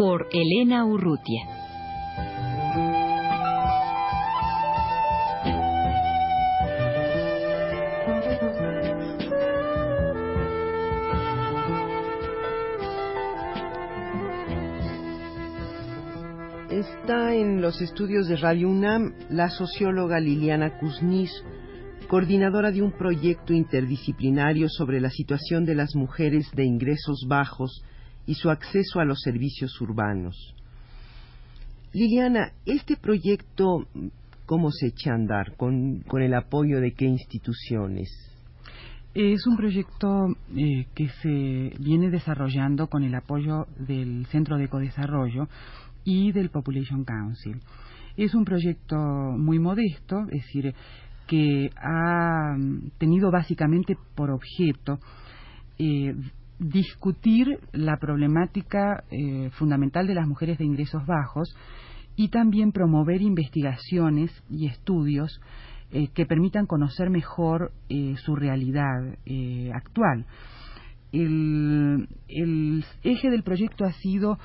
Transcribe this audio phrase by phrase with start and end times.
[0.00, 1.42] Por Elena Urrutia.
[16.70, 21.30] Está en los estudios de Radio UNAM la socióloga Liliana Kuznis,
[22.08, 27.82] coordinadora de un proyecto interdisciplinario sobre la situación de las mujeres de ingresos bajos
[28.30, 30.54] y su acceso a los servicios urbanos.
[31.92, 33.88] Liliana, este proyecto,
[34.46, 35.56] ¿cómo se echa a andar?
[35.56, 38.08] ¿Con, el apoyo de qué instituciones?
[39.14, 45.48] Es un proyecto eh, que se viene desarrollando con el apoyo del Centro de Ecodesarrollo
[46.04, 47.60] y del Population Council.
[48.16, 50.72] Es un proyecto muy modesto, es decir,
[51.26, 52.54] que ha
[52.98, 55.00] tenido básicamente por objeto
[55.80, 56.14] eh,
[56.60, 61.56] discutir la problemática eh, fundamental de las mujeres de ingresos bajos
[62.14, 65.40] y también promover investigaciones y estudios
[65.90, 67.72] eh, que permitan conocer mejor
[68.24, 69.16] su realidad
[69.74, 70.26] actual.
[71.10, 74.38] el, eje del proyecto ha sido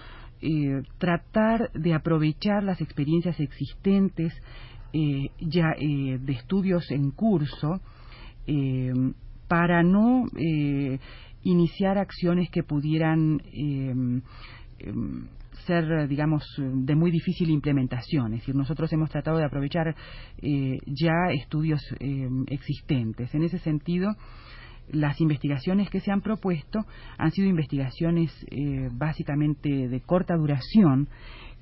[0.48, 4.34] eh, tratar de aprovechar las experiencias existentes
[4.94, 7.80] eh, ya eh, de estudios en curso
[9.48, 10.26] para no
[11.46, 13.42] iniciar acciones que pudieran
[15.66, 18.34] ser, digamos, de muy difícil implementación.
[18.34, 19.96] Es decir, nosotros hemos tratado de aprovechar
[20.42, 21.82] ya estudios
[22.48, 23.34] existentes.
[23.34, 24.10] En ese sentido,
[24.92, 26.86] las investigaciones que se han propuesto
[27.18, 31.10] han sido investigaciones eh, básicamente de corta duración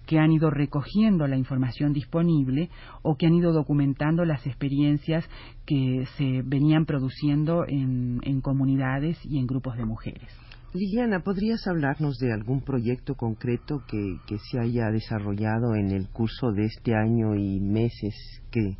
[0.05, 2.69] que han ido recogiendo la información disponible
[3.01, 5.25] o que han ido documentando las experiencias
[5.65, 10.29] que se venían produciendo en, comunidades y en grupos de mujeres.
[10.73, 14.17] Liliana, ¿podrías hablarnos de algún proyecto concreto que,
[14.51, 18.15] se haya desarrollado en el curso de este año y meses
[18.51, 18.75] que,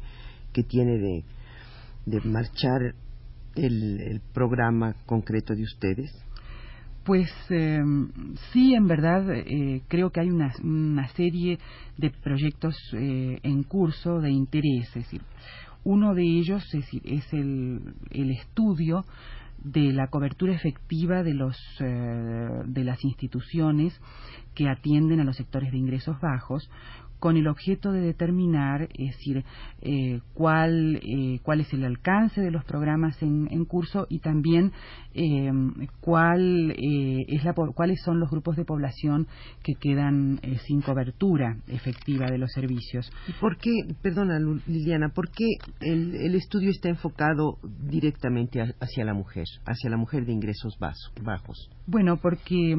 [0.64, 1.24] tiene de,
[2.06, 2.96] de marchar
[3.56, 6.12] el, programa concreto de ustedes?
[7.04, 8.12] Pues em,
[8.54, 11.60] sí, en verdad eh, creo que hay una, serie
[11.98, 14.90] de proyectos eh, en curso de interés.
[15.84, 19.04] Uno de ellos es, es el, el, estudio
[19.64, 24.00] de la cobertura efectiva de, los, eh, de las instituciones
[24.56, 26.70] que atienden a los sectores de ingresos bajos
[27.24, 29.46] con el objeto de determinar, es decir,
[29.82, 34.74] eh, cuál, eh, cuál es el alcance de los programas en, curso y también
[35.14, 35.50] eh,
[36.02, 39.28] cuál, es la, cuáles son los grupos de población
[39.64, 43.10] que quedan sin cobertura efectiva de los servicios.
[43.30, 45.46] ¿Y por qué, perdona Liliana, por qué
[45.80, 47.58] el, el estudio está enfocado
[47.88, 51.70] directamente hacia la mujer, hacia la mujer de ingresos bajos?
[51.88, 52.76] Bueno, porque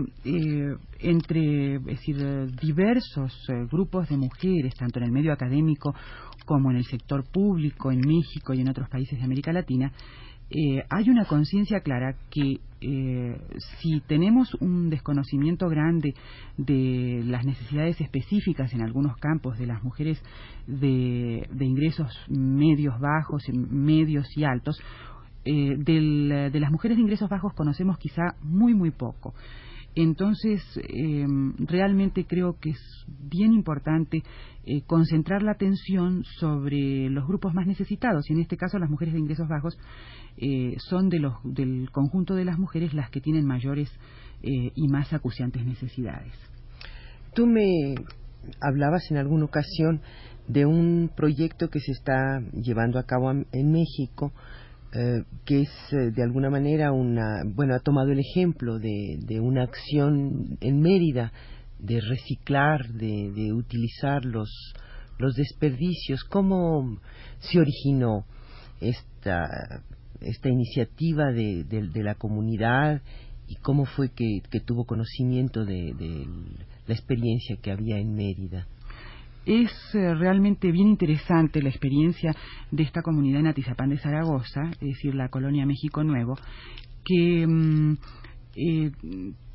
[1.00, 2.16] entre es decir,
[2.60, 3.32] diversos
[3.70, 4.33] grupos de mujeres
[4.78, 5.94] tanto en el medio académico
[6.44, 9.92] como en el sector público en México y en otros países de América Latina,
[10.50, 13.40] eh, hay una conciencia clara que eh,
[13.80, 16.14] si tenemos un desconocimiento grande
[16.58, 20.22] de las necesidades específicas en algunos campos de las mujeres
[20.66, 24.78] de, ingresos medios, bajos, medios y altos,
[25.46, 29.34] eh, de las mujeres de ingresos bajos conocemos quizá muy, muy poco.
[29.96, 34.22] Entonces, em, realmente creo que es bien importante
[34.64, 39.14] eh, concentrar la atención sobre los grupos más necesitados, y en este caso las mujeres
[39.14, 39.78] de ingresos bajos
[40.36, 43.88] eh, son de los, del conjunto de las mujeres las que tienen mayores
[44.42, 46.32] eh, y más acuciantes necesidades.
[47.34, 47.94] Tú me
[48.60, 50.00] hablabas en alguna ocasión
[50.48, 54.32] de un proyecto que se está llevando a cabo en México
[54.94, 59.40] eh, que es eh, de alguna manera una, bueno, ha tomado el ejemplo de, de
[59.40, 61.32] una acción en Mérida
[61.80, 64.48] de reciclar, de, de utilizar los,
[65.18, 66.22] los desperdicios.
[66.24, 67.00] ¿Cómo
[67.40, 68.24] se originó
[68.80, 69.82] esta,
[70.20, 73.02] esta iniciativa de, de, la comunidad
[73.48, 76.26] y cómo fue que, que tuvo conocimiento de, de
[76.86, 78.68] la experiencia que había en Mérida?
[79.46, 82.34] Es eh, realmente bien interesante la experiencia
[82.70, 86.36] de esta comunidad en Atizapán de Zaragoza, es decir, la colonia México Nuevo,
[87.04, 87.96] que mm,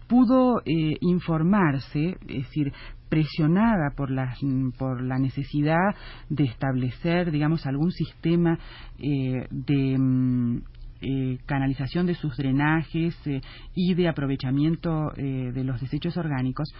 [0.08, 2.74] pudo informarse, es decir,
[3.10, 4.36] presionada por la,
[4.78, 5.96] por la necesidad
[6.30, 8.60] de establecer, digamos, algún sistema
[8.98, 10.62] de mm,
[11.01, 13.42] eh, canalización de sus drenajes eh,
[13.74, 16.74] y de aprovechamiento eh, de los desechos orgánicos,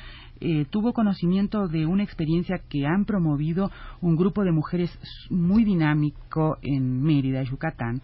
[0.70, 4.90] tuvo conocimiento de una experiencia que han promovido un grupo de mujeres
[5.30, 8.02] muy dinámico en Mérida, Yucatán.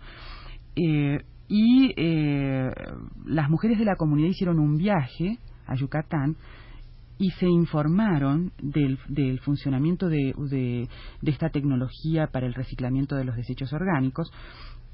[0.75, 1.93] y
[3.25, 6.35] las mujeres de la comunidad hicieron un viaje a Yucatán
[7.17, 8.97] y se informaron del,
[9.39, 10.89] funcionamiento de,
[11.23, 14.31] esta tecnología para el reciclamiento de los desechos orgánicos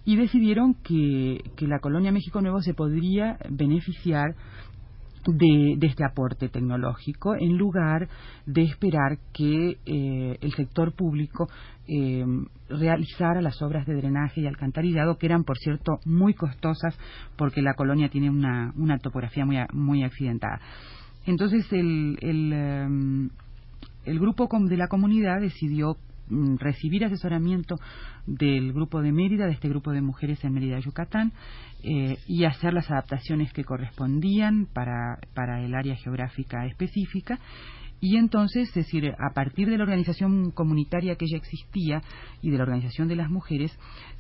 [0.06, 4.36] y decidieron que, la colonia México Nuevo se podría beneficiar
[5.27, 8.09] de, este aporte tecnológico en lugar
[8.48, 11.48] de esperar que eh, el sector público
[11.88, 12.25] eh,
[12.69, 16.98] realizara las obras de drenaje y alcantarillado que eran por cierto muy costosas
[17.38, 20.59] porque la colonia tiene una, una topografía muy, muy accidentada.
[21.25, 23.30] Entonces el, el, em,
[24.06, 25.98] grupo de la comunidad decidió
[26.57, 27.75] recibir asesoramiento
[28.25, 31.33] del grupo de Mérida, de este grupo de mujeres en Mérida, Yucatán,
[31.83, 37.39] eh, y hacer las adaptaciones que correspondían para, para el área geográfica específica.
[38.03, 42.01] Y entonces, es decir, a partir de la organización comunitaria que ya existía
[42.42, 43.71] y de la organización de las mujeres,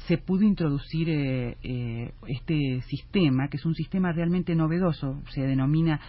[0.07, 5.99] se pudo introducir eh, eh, este sistema, que es un sistema realmente novedoso, se denomina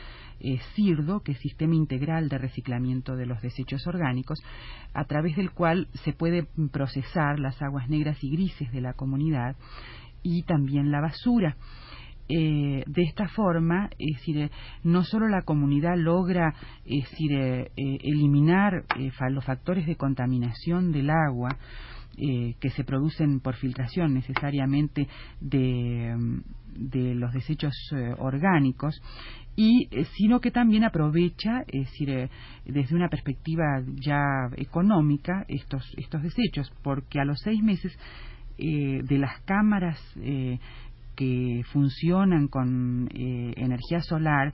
[0.40, 4.42] eh, CIRDO, que es Sistema Integral de Reciclamiento de los Desechos Orgánicos,
[4.92, 9.56] a través del cual se puede procesar las aguas negras y grises de la comunidad
[10.22, 11.56] y también la basura.
[12.28, 14.50] Eh, de esta forma, es decir,
[14.84, 16.54] no solo la comunidad logra
[16.84, 18.84] es decir, eh, eliminar
[19.30, 21.50] los factores de contaminación del agua,
[22.14, 25.08] que se producen por filtración necesariamente
[25.40, 26.14] de,
[26.76, 27.72] de los desechos
[28.19, 29.00] orgánicos,
[29.56, 32.30] y eh, sino que también aprovecha, es decir, eh,
[32.64, 37.92] desde una perspectiva ya económica estos estos desechos, porque a los seis meses
[38.58, 39.98] eh, de las cámaras
[41.16, 44.52] que funcionan con energía solar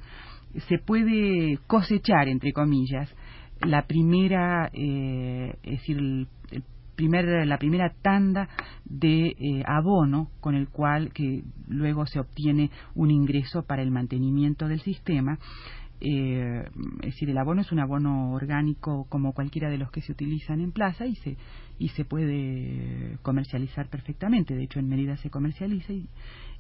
[0.69, 3.15] se puede cosechar entre comillas
[3.61, 6.29] la primera es decir el,
[7.47, 8.49] la primera tanda
[8.85, 14.67] de eh, abono con el cual que luego se obtiene un ingreso para el mantenimiento
[14.67, 15.39] del sistema.
[16.01, 16.65] Eh,
[17.01, 20.61] es decir, el abono es un abono orgánico como cualquiera de los que se utilizan
[20.61, 21.37] en plaza y se,
[21.79, 24.55] y se puede comercializar perfectamente.
[24.55, 26.07] De hecho, en Mérida se comercializa y,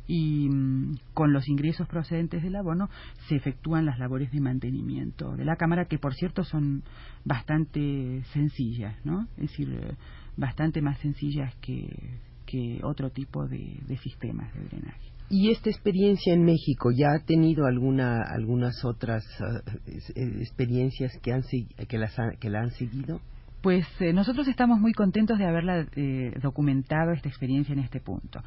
[0.08, 2.88] y mm, con los ingresos procedentes del abono
[3.28, 6.82] se efectúan las labores de mantenimiento de la cámara que por cierto son
[7.24, 9.28] bastante sencillas, ¿no?
[9.36, 9.94] Es decir, eh,
[10.36, 15.17] bastante más sencillas que, que otro tipo de, sistemas de drenaje.
[15.30, 19.24] ¿Y esta experiencia en México ya ha tenido alguna, algunas otras
[20.14, 23.20] eh, experiencias que, han, que, las la han seguido?
[23.60, 28.40] Pues eh, nosotros estamos muy contentos de haberla eh, documentado esta experiencia en este punto,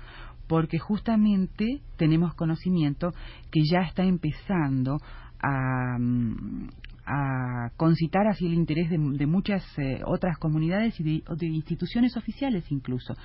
[0.48, 3.12] porque justamente tenemos conocimiento
[3.52, 4.98] que ya está empezando
[5.40, 6.70] a, mm,
[7.06, 13.16] a concitar así el interés de, muchas eh, otras comunidades y de, instituciones oficiales incluso,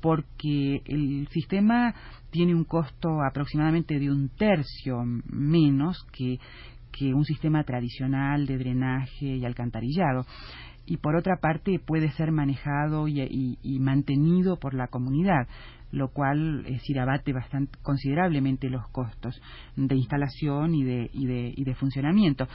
[0.00, 1.94] porque el sistema
[2.30, 6.38] tiene un costo aproximadamente de un tercio menos que,
[6.92, 10.24] que un sistema tradicional de drenaje y alcantarillado
[10.88, 15.46] y por otra parte puede ser manejado y, mantenido por la comunidad,
[15.92, 19.38] lo cual es decir, abate bastante, considerablemente los costos
[19.76, 22.48] de instalación y de, y, de, y de funcionamiento.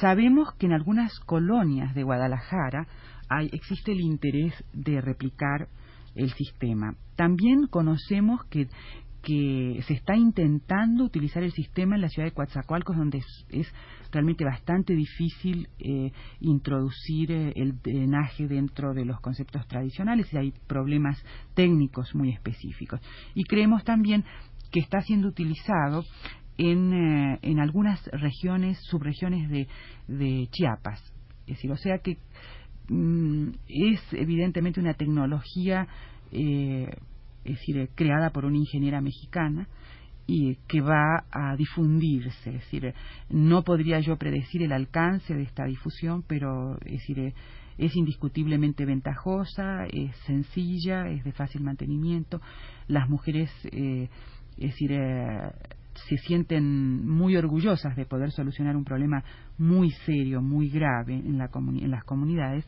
[0.00, 2.86] Sabemos que en algunas colonias de Guadalajara
[3.52, 5.68] existe el interés de replicar
[6.14, 6.94] el sistema.
[7.16, 8.68] También conocemos que,
[9.24, 13.74] que se está intentando utilizar el sistema en la ciudad de Coatzacoalcos, donde es,
[14.12, 20.52] realmente bastante difícil eh, introducir eh, el drenaje dentro de los conceptos tradicionales y hay
[20.68, 21.20] problemas
[21.54, 23.00] técnicos muy específicos.
[23.34, 24.24] Y creemos también
[24.70, 26.04] que está siendo utilizado
[26.58, 29.66] en, eh, en algunas regiones, subregiones de,
[30.06, 31.00] de Chiapas.
[31.46, 32.18] Es decir, o sea que
[32.88, 35.88] mm, es evidentemente una tecnología
[37.44, 39.68] es decir, eh, creada por una ingeniera mexicana
[40.26, 42.50] y que va a difundirse.
[42.50, 42.94] Es decir,
[43.28, 47.34] no podría yo predecir el alcance de esta difusión, pero es decir, eh,
[47.76, 52.40] es indiscutiblemente ventajosa, es sencilla, es de fácil mantenimiento.
[52.86, 54.08] Las mujeres, eh,
[54.56, 54.92] es decir,
[56.08, 59.22] se sienten muy orgullosas de poder solucionar un problema
[59.58, 62.64] muy serio, muy grave en, la en las comunidades.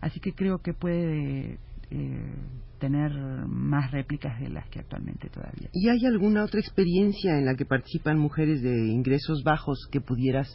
[0.00, 1.58] Así que creo que puede
[1.90, 2.34] eh,
[2.80, 3.12] tener
[3.46, 5.68] más réplicas de las que actualmente todavía.
[5.72, 10.48] ¿Y hay alguna otra experiencia en la que participan mujeres de ingresos bajos que pudieras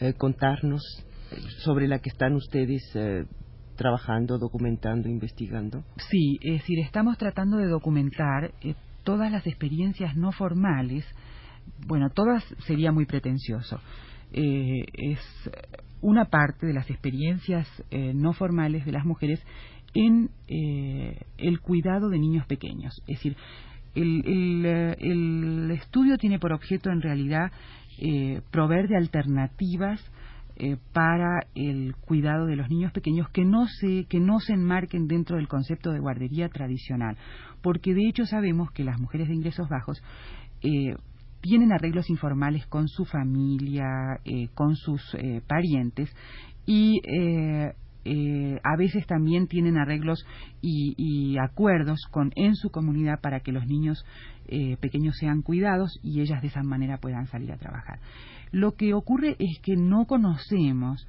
[0.00, 0.82] eh, contarnos
[1.64, 3.24] sobre la que están ustedes eh,
[3.76, 5.84] trabajando, documentando, investigando?
[6.08, 11.04] Sí, es decir, estamos tratando de documentar eh, todas las experiencias no formales.
[11.86, 13.80] Bueno, todas sería muy pretencioso.
[14.32, 15.20] es
[16.00, 19.40] una parte de las experiencias no formales de las mujeres
[19.94, 23.00] en eh, el cuidado de niños pequeños.
[23.06, 23.36] Es decir,
[23.94, 27.52] el, el, estudio tiene por objeto en realidad
[27.98, 30.00] eh, proveer de alternativas
[30.56, 35.06] eh, para el cuidado de los niños pequeños que no se que no se enmarquen
[35.06, 37.16] dentro del concepto de guardería tradicional
[37.62, 40.00] porque de hecho sabemos que las mujeres de ingresos bajos
[41.40, 43.84] tienen arreglos informales con su familia
[44.54, 45.16] con sus
[45.48, 46.14] parientes
[46.66, 47.00] y
[48.04, 50.26] eh, a veces también tienen arreglos
[50.60, 54.04] y, acuerdos con en su comunidad para que los niños
[54.46, 57.98] eh, pequeños sean cuidados y ellas de esa manera puedan salir a trabajar.
[58.52, 61.06] Lo que ocurre es que no conocemos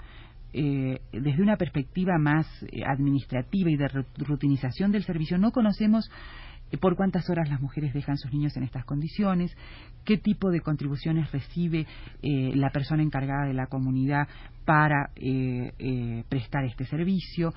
[0.53, 2.47] eh, desde una perspectiva más
[2.87, 6.11] administrativa y de rutinización del servicio, no conocemos eh,
[6.79, 9.55] por cuántas horas las mujeres dejan sus niños en estas condiciones,
[10.03, 11.85] qué tipo de contribuciones recibe
[12.21, 14.27] eh, la persona encargada de la comunidad
[14.65, 17.53] para eh, prestar este servicio,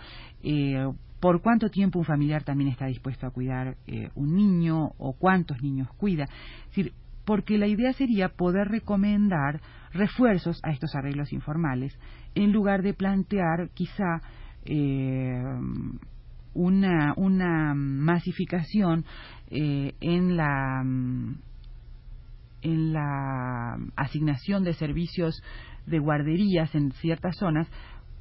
[1.21, 3.77] por cuánto tiempo un familiar también está dispuesto a cuidar
[4.15, 6.25] un niño o cuántos niños cuida.
[6.25, 6.93] Es decir,
[7.25, 9.61] porque la idea sería poder recomendar
[9.93, 11.99] refuerzos a estos arreglos informales
[12.35, 14.21] en lugar de plantear quizá
[16.59, 19.05] una, una masificación
[19.51, 20.83] eh, en la
[22.61, 25.41] en la asignación de servicios
[25.87, 27.69] de guarderías en ciertas zonas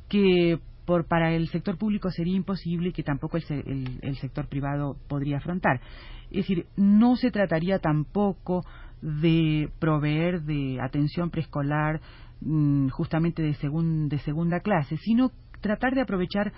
[0.08, 4.96] que por, para el sector público sería imposible y que tampoco el, el, sector privado
[5.10, 5.82] podría afrontar.
[6.30, 8.64] Es decir, no se trataría tampoco
[9.02, 12.00] de proveer de atención preescolar
[12.42, 13.58] mm, justamente de,
[14.10, 16.54] de segunda clase, sino tratar de aprovechar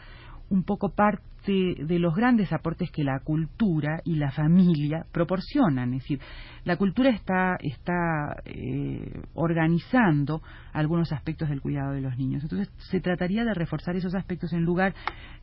[0.50, 5.94] un poco parte de los grandes aportes que la cultura y la familia proporcionan.
[5.94, 6.20] Es decir,
[6.64, 10.42] la cultura está, está eh, organizando
[10.74, 12.44] algunos aspectos del cuidado de los niños.
[12.44, 14.94] Entonces, se trataría de reforzar esos aspectos en lugar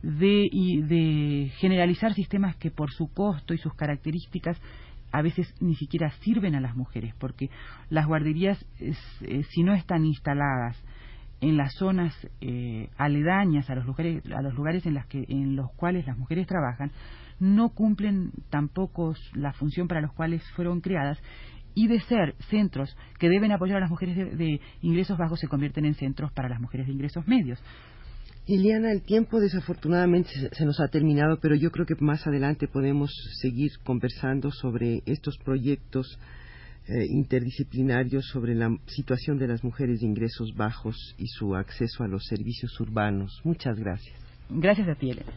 [0.01, 0.49] de,
[0.87, 4.61] de generalizar sistemas que por su costo y sus características
[5.11, 7.49] a veces ni siquiera sirven a las mujeres, porque
[7.89, 10.77] las guarderías, eh, si no están instaladas
[11.41, 15.55] en las zonas eh, aledañas a los lugares, a los lugares en, las que, en
[15.55, 16.91] los cuales las mujeres trabajan,
[17.39, 21.19] no cumplen tampoco la función para los cuales fueron creadas
[21.75, 25.85] y de ser centros que deben apoyar a las mujeres de, ingresos bajos se convierten
[25.85, 27.59] en centros para las mujeres de ingresos medios.
[28.47, 33.11] Liliana, el tiempo desafortunadamente se nos ha terminado, pero yo creo que más adelante podemos
[33.41, 36.17] seguir conversando sobre estos proyectos
[36.89, 42.07] eh, interdisciplinarios sobre la situación de las mujeres de ingresos bajos y su acceso a
[42.07, 43.41] los servicios urbanos.
[43.43, 44.17] Muchas gracias.
[44.49, 45.33] Gracias a ti, Elena.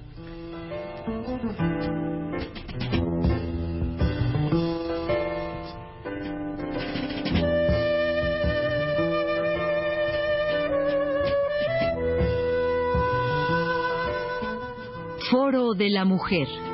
[15.30, 16.70] Foro de la Mujer.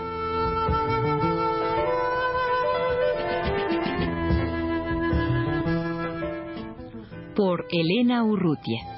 [7.71, 8.96] Elena Urrutia.